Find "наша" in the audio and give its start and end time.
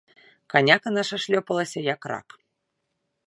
0.95-1.19